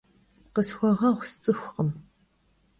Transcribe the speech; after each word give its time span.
Khısxueğueğu, 0.53 1.17
sts'ıxukhım. 1.31 1.89